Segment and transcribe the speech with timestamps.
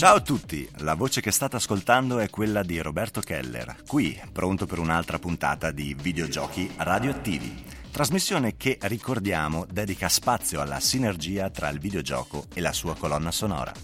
[0.00, 4.64] Ciao a tutti, la voce che state ascoltando è quella di Roberto Keller, qui pronto
[4.64, 7.62] per un'altra puntata di videogiochi radioattivi.
[7.90, 13.74] Trasmissione che, ricordiamo, dedica spazio alla sinergia tra il videogioco e la sua colonna sonora.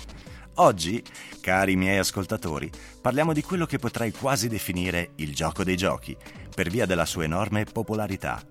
[0.54, 1.04] Oggi,
[1.38, 6.16] cari miei ascoltatori, parliamo di quello che potrei quasi definire il gioco dei giochi,
[6.54, 8.42] per via della sua enorme popolarità.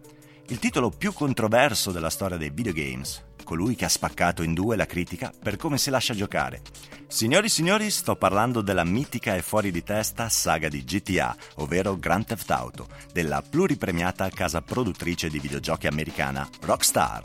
[0.49, 4.85] Il titolo più controverso della storia dei videogames, colui che ha spaccato in due la
[4.85, 6.61] critica per come si lascia giocare.
[7.07, 11.97] Signori e signori, sto parlando della mitica e fuori di testa saga di GTA, ovvero
[11.97, 17.23] Grand Theft Auto, della pluripremiata casa produttrice di videogiochi americana Rockstar.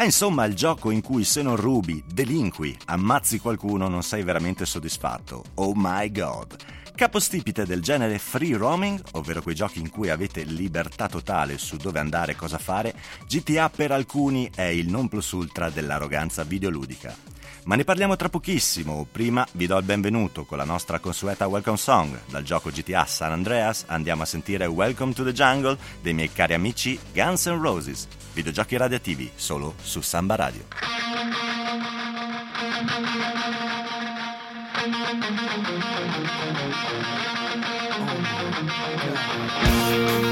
[0.00, 4.64] È insomma il gioco in cui se non rubi, delinqui, ammazzi qualcuno non sei veramente
[4.64, 5.44] soddisfatto.
[5.56, 6.56] Oh my god!
[6.94, 11.98] Capostipite del genere free roaming, ovvero quei giochi in cui avete libertà totale su dove
[11.98, 12.94] andare e cosa fare,
[13.28, 17.14] GTA per alcuni è il non plus ultra dell'arroganza videoludica.
[17.64, 21.76] Ma ne parliamo tra pochissimo, prima vi do il benvenuto con la nostra consueta welcome
[21.76, 22.18] song.
[22.26, 26.54] Dal gioco GTA San Andreas andiamo a sentire Welcome to the Jungle dei miei cari
[26.54, 30.64] amici Guns N' Roses, videogiochi radioattivi solo su Samba Radio.
[39.92, 40.29] E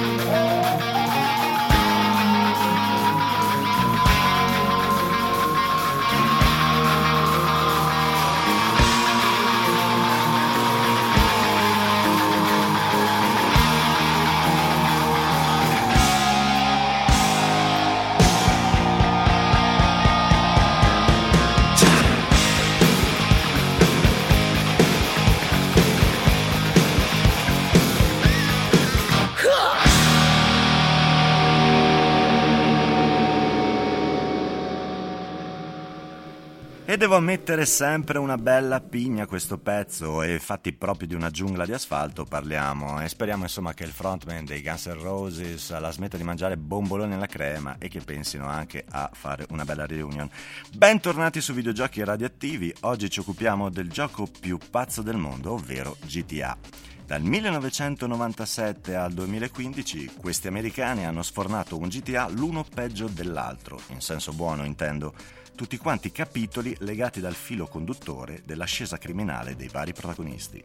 [36.98, 41.72] devo ammettere sempre una bella pigna questo pezzo e fatti proprio di una giungla di
[41.72, 46.25] asfalto parliamo e speriamo insomma che il frontman dei Guns N' Roses la smetta di
[46.25, 50.28] mangiare bomboloni alla crema e che pensino anche a fare una bella reunion.
[50.75, 56.97] Bentornati su Videogiochi Radioattivi, oggi ci occupiamo del gioco più pazzo del mondo, ovvero GTA.
[57.08, 64.34] Dal 1997 al 2015 questi americani hanno sfornato un GTA l'uno peggio dell'altro, in senso
[64.34, 65.14] buono intendo
[65.54, 70.62] tutti quanti capitoli legati dal filo conduttore dell'ascesa criminale dei vari protagonisti.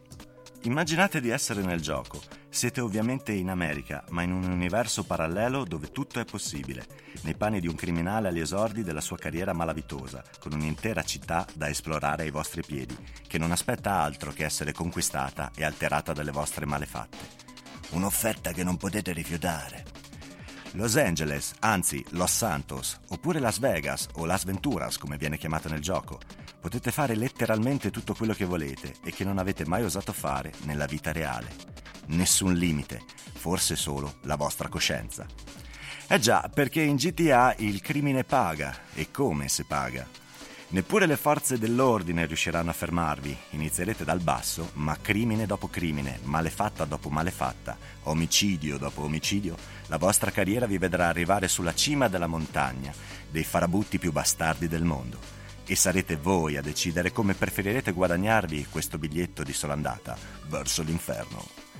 [0.64, 2.22] Immaginate di essere nel gioco.
[2.48, 6.86] Siete ovviamente in America, ma in un universo parallelo dove tutto è possibile,
[7.20, 11.68] nei panni di un criminale agli esordi della sua carriera malavitosa, con un'intera città da
[11.68, 16.64] esplorare ai vostri piedi, che non aspetta altro che essere conquistata e alterata dalle vostre
[16.64, 17.42] malefatte.
[17.90, 19.84] Un'offerta che non potete rifiutare.
[20.76, 25.80] Los Angeles, anzi Los Santos, oppure Las Vegas o Las Venturas come viene chiamata nel
[25.80, 26.18] gioco.
[26.60, 30.86] Potete fare letteralmente tutto quello che volete e che non avete mai osato fare nella
[30.86, 31.48] vita reale.
[32.06, 33.02] Nessun limite,
[33.34, 35.24] forse solo la vostra coscienza.
[36.08, 40.23] Eh già, perché in GTA il crimine paga, e come se paga.
[40.74, 43.36] Neppure le forze dell'ordine riusciranno a fermarvi.
[43.50, 50.32] Inizierete dal basso, ma crimine dopo crimine, malefatta dopo malefatta, omicidio dopo omicidio, la vostra
[50.32, 52.92] carriera vi vedrà arrivare sulla cima della montagna,
[53.30, 55.18] dei farabutti più bastardi del mondo.
[55.64, 60.18] E sarete voi a decidere come preferirete guadagnarvi questo biglietto di sola andata
[60.48, 61.73] verso l'inferno.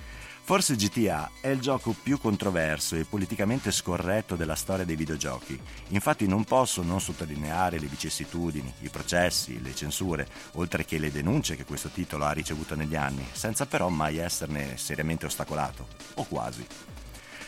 [0.46, 5.58] Forse GTA è il gioco più controverso e politicamente scorretto della storia dei videogiochi.
[5.88, 11.56] Infatti non posso non sottolineare le vicissitudini, i processi, le censure, oltre che le denunce
[11.56, 16.66] che questo titolo ha ricevuto negli anni, senza però mai esserne seriamente ostacolato, o quasi.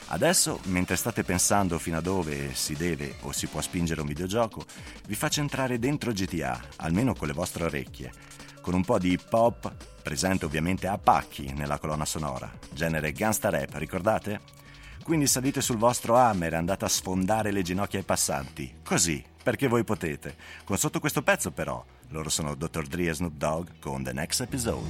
[0.06, 4.64] Adesso, mentre state pensando fino a dove si deve o si può spingere un videogioco,
[5.06, 8.10] vi faccio entrare dentro GTA, almeno con le vostre orecchie,
[8.66, 9.72] con un po' di hip hop,
[10.02, 14.40] presente ovviamente a pacchi nella colonna sonora, genere gangsta rap, ricordate?
[15.04, 19.68] Quindi salite sul vostro hammer e andate a sfondare le ginocchia ai passanti, così, perché
[19.68, 20.34] voi potete.
[20.64, 22.88] Con sotto questo pezzo però, loro sono Dr.
[22.88, 24.88] Dre e Snoop Dogg con The Next Episode.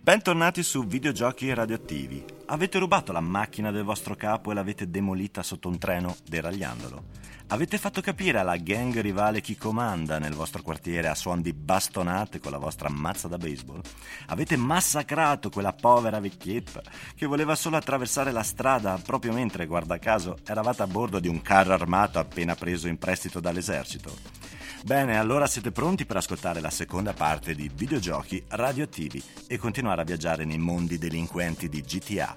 [0.00, 2.38] Bentornati su Videogiochi Radioattivi.
[2.52, 7.04] Avete rubato la macchina del vostro capo e l'avete demolita sotto un treno deragliandolo?
[7.46, 12.40] Avete fatto capire alla gang rivale chi comanda nel vostro quartiere a suon di bastonate
[12.40, 13.80] con la vostra mazza da baseball?
[14.26, 16.82] Avete massacrato quella povera vecchietta
[17.14, 21.40] che voleva solo attraversare la strada proprio mentre, guarda caso, eravate a bordo di un
[21.42, 24.58] carro armato appena preso in prestito dall'esercito?
[24.82, 30.04] Bene, allora siete pronti per ascoltare la seconda parte di videogiochi radioattivi e continuare a
[30.04, 32.34] viaggiare nei mondi delinquenti di GTA.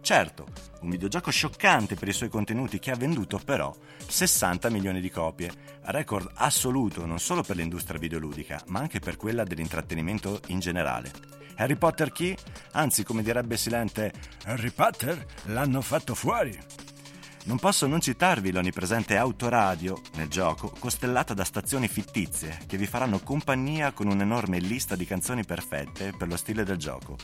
[0.00, 0.46] Certo,
[0.80, 3.74] un videogioco scioccante per i suoi contenuti che ha venduto però
[4.06, 5.52] 60 milioni di copie,
[5.82, 11.12] record assoluto non solo per l'industria videoludica, ma anche per quella dell'intrattenimento in generale.
[11.56, 12.34] Harry Potter chi?
[12.72, 14.12] Anzi, come direbbe Silente,
[14.44, 16.56] Harry Potter l'hanno fatto fuori.
[17.46, 23.20] Non posso non citarvi l'onnipresente autoradio nel gioco, costellata da stazioni fittizie che vi faranno
[23.20, 27.16] compagnia con un'enorme lista di canzoni perfette per lo stile del gioco.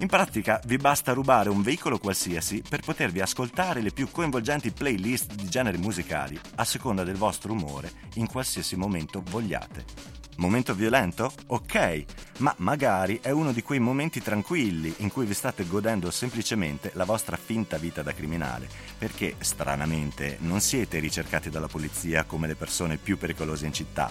[0.00, 5.34] In pratica vi basta rubare un veicolo qualsiasi per potervi ascoltare le più coinvolgenti playlist
[5.34, 10.17] di generi musicali a seconda del vostro umore in qualsiasi momento vogliate.
[10.38, 11.32] Momento violento?
[11.48, 12.04] Ok,
[12.38, 17.04] ma magari è uno di quei momenti tranquilli in cui vi state godendo semplicemente la
[17.04, 22.96] vostra finta vita da criminale, perché stranamente non siete ricercati dalla polizia come le persone
[22.96, 24.10] più pericolose in città.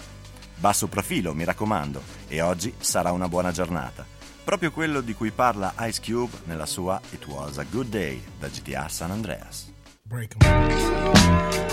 [0.56, 4.16] Basso profilo, mi raccomando, e oggi sarà una buona giornata
[4.48, 8.48] proprio quello di cui parla Ice Cube nella sua It Was a Good Day da
[8.48, 9.70] GTA San Andreas.
[10.02, 11.67] Break dopo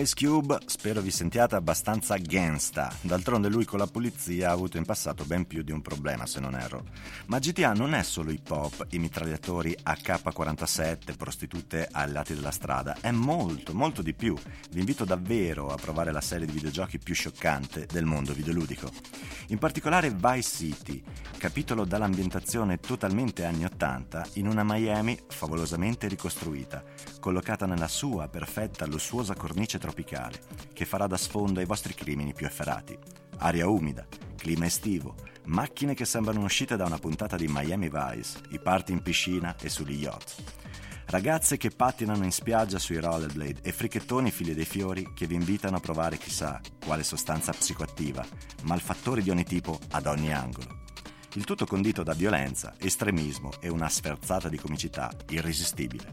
[0.00, 2.90] Ice Cube spero vi sentiate abbastanza gangsta.
[3.02, 6.40] D'altronde lui con la polizia ha avuto in passato ben più di un problema, se
[6.40, 6.84] non erro.
[7.26, 12.96] Ma GTA non è solo hip hop, i mitragliatori AK-47, prostitute ai lati della strada,
[13.02, 14.34] è molto, molto di più.
[14.70, 18.90] Vi invito davvero a provare la serie di videogiochi più scioccante del mondo videoludico.
[19.48, 21.02] In particolare Vice City,
[21.36, 26.82] capitolo dall'ambientazione totalmente anni 80 in una Miami favolosamente ricostruita,
[27.20, 30.40] collocata nella sua perfetta lussuosa cornice tropicale,
[30.72, 32.98] che farà da sfondo ai vostri crimini più efferati.
[33.36, 34.04] Aria umida,
[34.36, 35.14] clima estivo,
[35.44, 39.68] macchine che sembrano uscite da una puntata di Miami Vice, i party in piscina e
[39.68, 40.42] sugli yacht.
[41.06, 45.76] Ragazze che pattinano in spiaggia sui rollerblade e fricchettoni figli dei fiori che vi invitano
[45.76, 48.24] a provare chissà quale sostanza psicoattiva,
[48.62, 50.78] malfattori di ogni tipo ad ogni angolo.
[51.34, 56.12] Il tutto condito da violenza, estremismo e una sferzata di comicità irresistibile.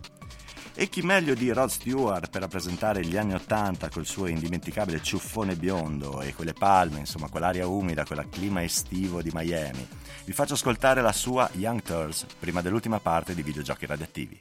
[0.79, 5.55] E chi meglio di Rod Stewart per rappresentare gli anni Ottanta col suo indimenticabile ciuffone
[5.55, 9.87] biondo e quelle palme, insomma quell'aria umida, quel clima estivo di Miami.
[10.23, 14.39] Vi faccio ascoltare la sua Young Turtles prima dell'ultima parte di videogiochi radioattivi.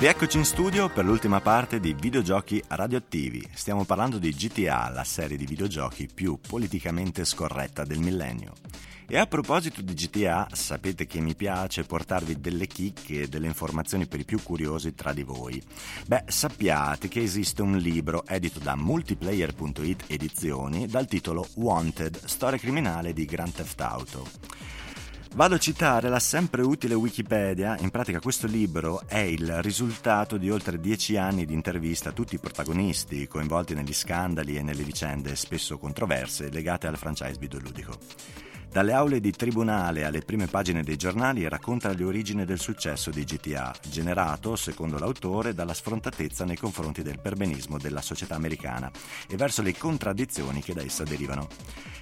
[0.00, 3.46] Rieccoci in studio per l'ultima parte di videogiochi radioattivi.
[3.52, 8.54] Stiamo parlando di GTA, la serie di videogiochi più politicamente scorretta del millennio.
[9.06, 14.06] E a proposito di GTA, sapete che mi piace portarvi delle chicche e delle informazioni
[14.06, 15.62] per i più curiosi tra di voi.
[16.06, 23.12] Beh, sappiate che esiste un libro edito da multiplayer.it edizioni dal titolo Wanted, storia criminale
[23.12, 24.28] di Grand Theft Auto.
[25.32, 30.50] Vado a citare la sempre utile Wikipedia, in pratica questo libro è il risultato di
[30.50, 35.36] oltre dieci anni di intervista a tutti i protagonisti coinvolti negli scandali e nelle vicende
[35.36, 38.49] spesso controverse legate al franchise videoludico.
[38.70, 43.24] Dalle aule di tribunale alle prime pagine dei giornali racconta le origini del successo di
[43.24, 48.88] GTA, generato, secondo l'autore, dalla sfrontatezza nei confronti del perbenismo della società americana
[49.28, 51.48] e verso le contraddizioni che da essa derivano.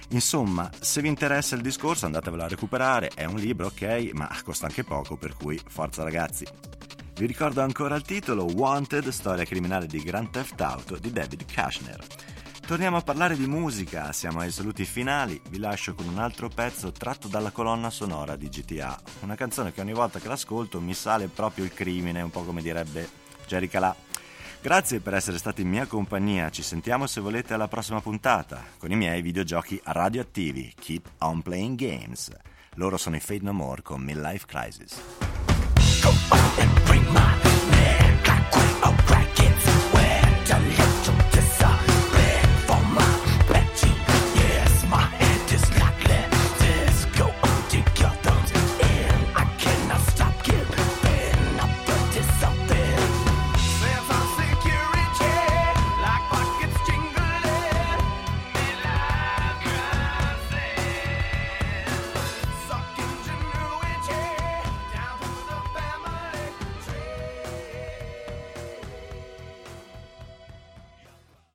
[0.09, 4.67] Insomma, se vi interessa il discorso andatevelo a recuperare, è un libro ok, ma costa
[4.67, 6.45] anche poco, per cui forza ragazzi.
[7.15, 12.05] Vi ricordo ancora il titolo Wanted, storia criminale di Grand Theft Auto di David Kushner.
[12.69, 16.91] Torniamo a parlare di musica, siamo ai saluti finali, vi lascio con un altro pezzo
[16.91, 21.29] tratto dalla colonna sonora di GTA, una canzone che ogni volta che l'ascolto mi sale
[21.29, 23.09] proprio il crimine, un po' come direbbe
[23.47, 23.95] Jerry Calà.
[24.61, 28.91] Grazie per essere stati in mia compagnia, ci sentiamo se volete alla prossima puntata con
[28.91, 32.29] i miei videogiochi radioattivi, Keep on Playing Games.
[32.75, 35.01] Loro sono i Fade No More con Midlife Crisis.